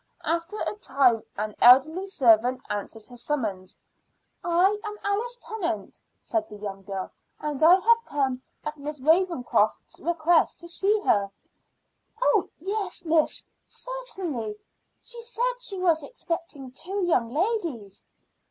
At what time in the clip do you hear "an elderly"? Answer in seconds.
1.37-2.07